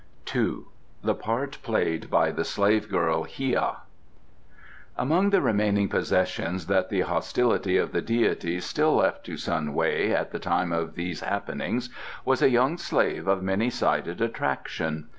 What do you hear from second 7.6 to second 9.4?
of the deities still left to